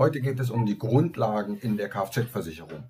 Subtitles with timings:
[0.00, 2.84] Heute geht es um die Grundlagen in der Kfz-Versicherung.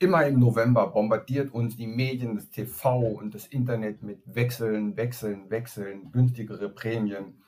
[0.00, 5.48] Immer im November bombardiert uns die Medien, das TV und das Internet mit Wechseln, Wechseln,
[5.48, 7.40] Wechseln, günstigere Prämien.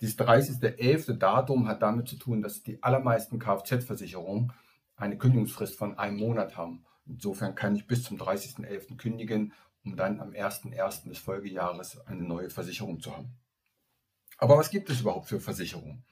[0.00, 1.18] Dieses 30.11.
[1.18, 4.52] Datum hat damit zu tun, dass die allermeisten Kfz-Versicherungen
[4.96, 6.84] eine Kündigungsfrist von einem Monat haben.
[7.06, 8.96] Insofern kann ich bis zum 30.11.
[8.96, 9.52] kündigen,
[9.84, 11.08] um dann am 1.1.
[11.08, 13.36] des Folgejahres eine neue Versicherung zu haben.
[14.38, 16.02] Aber was gibt es überhaupt für Versicherungen?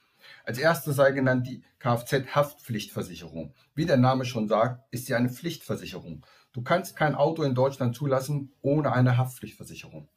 [0.45, 3.55] Als erstes sei genannt die Kfz-Haftpflichtversicherung.
[3.75, 6.25] Wie der Name schon sagt, ist sie eine Pflichtversicherung.
[6.53, 10.09] Du kannst kein Auto in Deutschland zulassen ohne eine Haftpflichtversicherung.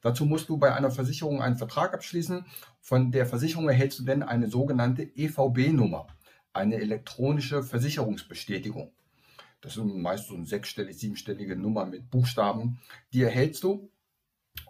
[0.00, 2.44] Dazu musst du bei einer Versicherung einen Vertrag abschließen.
[2.80, 6.08] Von der Versicherung erhältst du denn eine sogenannte EVB-Nummer,
[6.52, 8.92] eine elektronische Versicherungsbestätigung.
[9.60, 12.80] Das ist meist so eine sechsstellige, siebenstellige Nummer mit Buchstaben.
[13.12, 13.90] Die erhältst du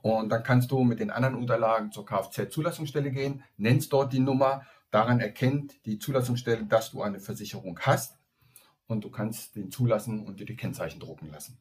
[0.03, 4.67] und dann kannst du mit den anderen Unterlagen zur Kfz-Zulassungsstelle gehen, nennst dort die Nummer
[4.93, 8.19] Daran erkennt die Zulassungsstelle, dass du eine Versicherung hast
[8.87, 11.57] und du kannst den zulassen und dir die Kennzeichen drucken lassen.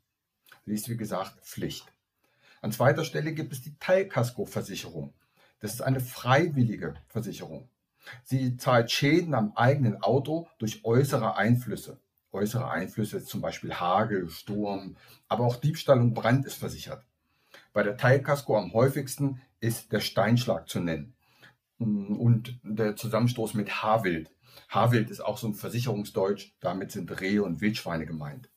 [0.66, 1.86] Das ist wie gesagt Pflicht.
[2.62, 5.14] An zweiter Stelle gibt es die Teilkaskoversicherung.
[5.62, 7.69] Das ist eine freiwillige Versicherung.
[8.25, 12.02] Sie zahlt Schäden am eigenen Auto durch äußere Einflüsse.
[12.34, 14.98] Äußere Einflüsse zum Beispiel Hagel, Sturm,
[15.30, 17.06] aber auch Diebstahl und Brand ist versichert.
[17.72, 21.13] Bei der Teilkasko am häufigsten ist der Steinschlag zu nennen.
[21.81, 24.31] Mm, und der Zusammenstoß mit Haarwild.
[24.69, 28.50] Haarwild ist auch so ein Versicherungsdeutsch, damit sind Rehe und Wildschweine gemeint.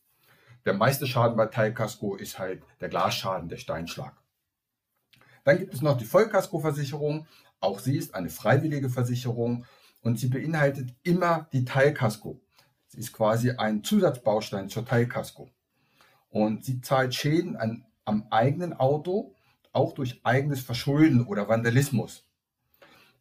[0.65, 4.15] Der meiste Schaden bei Teilkasko ist halt der Glasschaden, der Steinschlag.
[5.43, 7.27] Dann gibt es noch die Vollkaskoversicherung.
[7.59, 9.65] Auch sie ist eine freiwillige Versicherung
[10.01, 12.39] und sie beinhaltet immer die Teilkasko.
[12.87, 15.49] Sie ist quasi ein Zusatzbaustein zur Teilkasko.
[16.29, 19.35] Und sie zahlt Schäden an, am eigenen Auto,
[19.71, 22.25] auch durch eigenes Verschulden oder Vandalismus.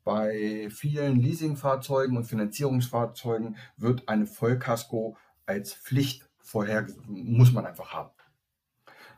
[0.05, 5.17] Bei vielen Leasingfahrzeugen und Finanzierungsfahrzeugen wird eine Vollkasko
[5.47, 8.11] als Pflicht vorher, muss man einfach haben.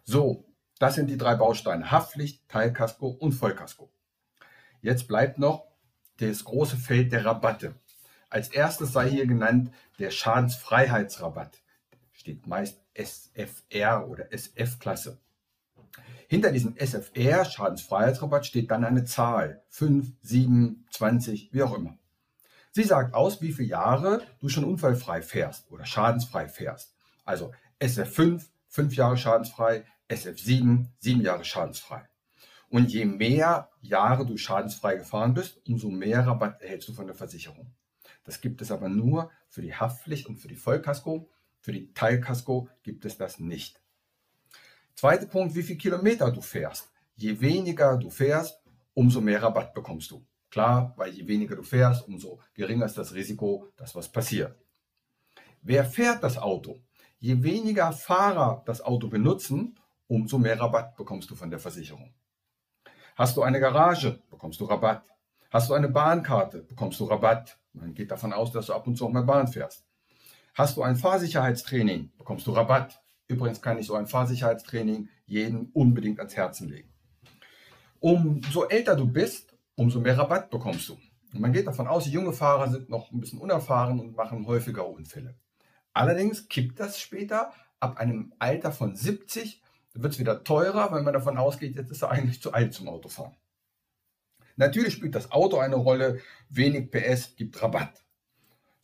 [0.04, 0.44] So,
[0.78, 1.90] das sind die drei Bausteine.
[1.90, 3.90] Haftpflicht, Teilkasko und Vollkasko.
[4.80, 5.66] Jetzt bleibt noch
[6.18, 7.74] das große Feld der Rabatte.
[8.30, 11.62] Als erstes sei hier genannt der Schadensfreiheitsrabatt.
[12.12, 15.18] Steht meist SFR oder SF-Klasse.
[16.28, 19.62] Hinter diesem SFR, Schadensfreiheitsrabatt, steht dann eine Zahl.
[19.68, 21.98] 5, 7, 20, wie auch immer.
[22.72, 26.94] Sie sagt aus, wie viele Jahre du schon unfallfrei fährst oder schadensfrei fährst.
[27.24, 32.06] Also SF5, 5 Jahre schadensfrei, SF7, 7 Jahre schadensfrei.
[32.68, 37.14] Und je mehr Jahre du schadensfrei gefahren bist, umso mehr Rabatt erhältst du von der
[37.14, 37.72] Versicherung.
[38.24, 41.30] Das gibt es aber nur für die Haftpflicht und für die Vollkasko.
[41.60, 43.80] Für die Teilkasko gibt es das nicht.
[44.98, 46.90] Zweiter Punkt, wie viel Kilometer du fährst.
[47.16, 48.58] Je weniger du fährst,
[48.94, 50.26] umso mehr Rabatt bekommst du.
[50.50, 54.58] Klar, weil je weniger du fährst, umso geringer ist das Risiko, dass was passiert.
[55.60, 56.80] Wer fährt das Auto?
[57.18, 62.14] Je weniger Fahrer das Auto benutzen, umso mehr Rabatt bekommst du von der Versicherung.
[63.16, 65.04] Hast du eine Garage, bekommst du Rabatt.
[65.50, 67.58] Hast du eine Bahnkarte, bekommst du Rabatt.
[67.74, 69.84] Man geht davon aus, dass du ab und zu auch mal Bahn fährst.
[70.54, 72.98] Hast du ein Fahrsicherheitstraining, bekommst du Rabatt.
[73.28, 76.92] Übrigens kann ich so ein Fahrsicherheitstraining jedem unbedingt ans Herzen legen.
[77.98, 80.98] Umso älter du bist, umso mehr Rabatt bekommst du.
[81.32, 84.88] Und man geht davon aus, junge Fahrer sind noch ein bisschen unerfahren und machen häufiger
[84.88, 85.36] Unfälle.
[85.92, 89.62] Allerdings kippt das später ab einem Alter von 70,
[89.94, 92.88] wird es wieder teurer, weil man davon ausgeht, jetzt ist er eigentlich zu alt zum
[92.88, 93.34] Autofahren.
[94.56, 98.05] Natürlich spielt das Auto eine Rolle, wenig PS gibt Rabatt.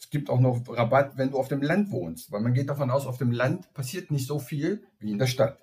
[0.03, 2.91] Es gibt auch noch Rabatt, wenn du auf dem Land wohnst, weil man geht davon
[2.91, 5.59] aus, auf dem Land passiert nicht so viel wie in der Stadt.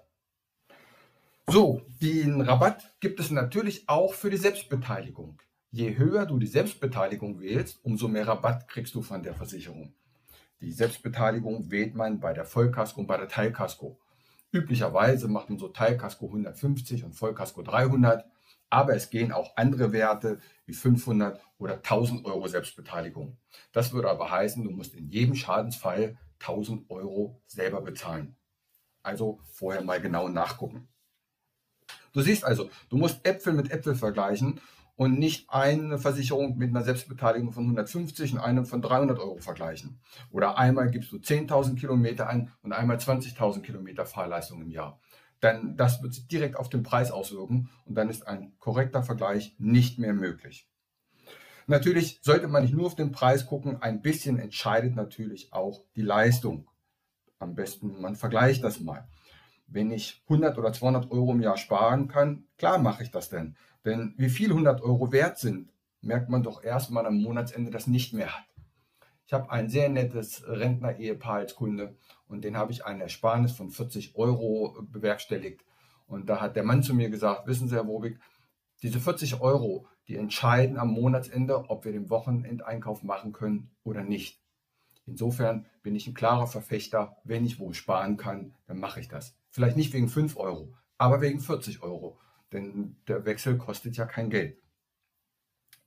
[1.46, 5.42] So, den Rabatt gibt es natürlich auch für die Selbstbeteiligung.
[5.72, 9.94] Je höher du die Selbstbeteiligung wählst, umso mehr Rabatt kriegst du von der Versicherung.
[10.62, 14.00] Die Selbstbeteiligung wählt man bei der Vollkasko und bei der Teilkasko.
[14.54, 18.26] Üblicherweise macht man so Teilkasko 150 und Vollkasko 300,
[18.70, 23.38] aber es gehen auch andere Werte wie 500 oder 1000 Euro Selbstbeteiligung.
[23.72, 28.36] Das würde aber heißen, du musst in jedem Schadensfall 1000 Euro selber bezahlen.
[29.04, 30.88] Also vorher mal genau nachgucken.
[32.14, 34.60] Du siehst also, du musst Äpfel mit Äpfel vergleichen
[34.96, 40.02] und nicht eine Versicherung mit einer Selbstbeteiligung von 150 und eine von 300 Euro vergleichen.
[40.30, 45.00] Oder einmal gibst du 10.000 Kilometer an und einmal 20.000 Kilometer Fahrleistung im Jahr.
[45.42, 49.56] Denn das wird sich direkt auf den Preis auswirken und dann ist ein korrekter Vergleich
[49.58, 50.68] nicht mehr möglich.
[51.68, 56.02] Natürlich sollte man nicht nur auf den Preis gucken, ein bisschen entscheidet natürlich auch die
[56.02, 56.68] Leistung.
[57.38, 59.08] Am besten, man vergleicht das mal.
[59.68, 63.56] Wenn ich 100 oder 200 Euro im Jahr sparen kann, klar mache ich das denn.
[63.86, 65.70] Denn wie viel 100 Euro wert sind,
[66.02, 68.32] merkt man doch erst mal am Monatsende das nicht mehr.
[69.30, 71.96] Ich habe ein sehr nettes Rentner-Ehepaar als Kunde
[72.28, 75.64] und den habe ich eine Ersparnis von 40 Euro bewerkstelligt.
[76.08, 78.20] Und da hat der Mann zu mir gesagt, wissen Sie, Herr Wobig,
[78.82, 84.42] diese 40 Euro, die entscheiden am Monatsende, ob wir den Wochenendeinkauf machen können oder nicht.
[85.06, 89.38] Insofern bin ich ein klarer Verfechter, wenn ich wo sparen kann, dann mache ich das.
[89.52, 92.18] Vielleicht nicht wegen 5 Euro, aber wegen 40 Euro
[92.52, 94.58] denn der Wechsel kostet ja kein Geld.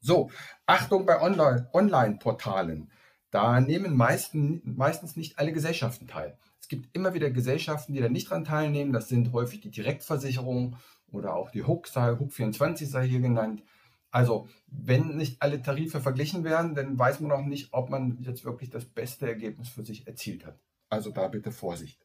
[0.00, 0.30] So,
[0.66, 2.90] Achtung bei Online-Portalen.
[3.32, 6.38] Da nehmen meisten, meistens nicht alle Gesellschaften teil.
[6.61, 8.93] Es gibt immer wieder Gesellschaften, die da nicht dran teilnehmen.
[8.93, 10.76] Das sind häufig die Direktversicherungen
[11.11, 13.62] oder auch die HUK, HUK 24 sei hier genannt.
[14.11, 18.44] Also, wenn nicht alle Tarife verglichen werden, dann weiß man noch nicht, ob man jetzt
[18.44, 20.61] wirklich das beste Ergebnis für sich erzielt hat.
[20.90, 21.99] Also da bitte Vorsicht.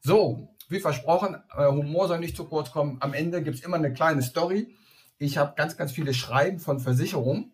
[0.00, 2.96] So, wie versprochen, äh, Humor soll nicht zu kurz kommen.
[3.00, 4.74] Am Ende gibt es immer eine kleine Story.
[5.18, 7.52] Ich habe ganz, ganz viele Schreiben von Versicherungen,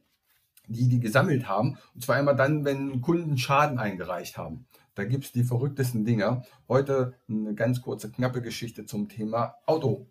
[0.67, 1.79] die die gesammelt haben.
[1.95, 4.67] Und zwar immer dann, wenn Kunden Schaden eingereicht haben.
[4.95, 6.43] Da gibt es die verrücktesten Dinge.
[6.69, 10.07] Heute eine ganz kurze, knappe Geschichte zum Thema Auto.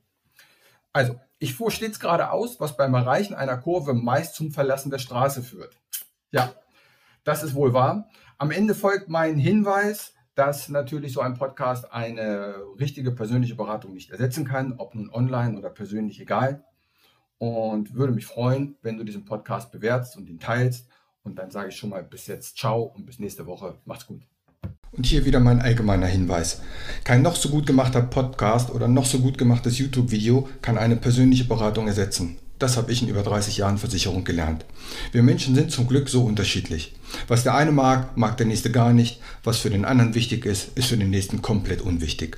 [0.93, 5.43] Also, ich fuhr stets geradeaus, was beim Erreichen einer Kurve meist zum Verlassen der Straße
[5.43, 5.75] führt.
[6.31, 6.53] Ja,
[7.23, 8.09] das ist wohl wahr.
[8.37, 14.11] Am Ende folgt mein Hinweis, dass natürlich so ein Podcast eine richtige persönliche Beratung nicht
[14.11, 16.63] ersetzen kann, ob nun online oder persönlich, egal.
[17.37, 20.87] Und würde mich freuen, wenn du diesen Podcast bewertest und ihn teilst.
[21.23, 23.75] Und dann sage ich schon mal bis jetzt ciao und bis nächste Woche.
[23.85, 24.21] Macht's gut.
[24.91, 26.61] Und hier wieder mein allgemeiner Hinweis.
[27.03, 31.45] Kein noch so gut gemachter Podcast oder noch so gut gemachtes YouTube-Video kann eine persönliche
[31.45, 32.37] Beratung ersetzen.
[32.59, 34.65] Das habe ich in über 30 Jahren Versicherung gelernt.
[35.11, 36.95] Wir Menschen sind zum Glück so unterschiedlich.
[37.27, 39.19] Was der eine mag, mag der nächste gar nicht.
[39.43, 42.37] Was für den anderen wichtig ist, ist für den nächsten komplett unwichtig.